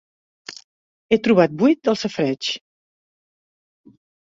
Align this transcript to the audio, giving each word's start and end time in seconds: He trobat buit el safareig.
He 1.09 1.19
trobat 1.27 1.53
buit 1.59 1.93
el 1.95 1.99
safareig. 2.05 2.51